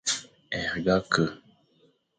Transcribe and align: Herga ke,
Herga 0.57 0.97
ke, 1.11 1.25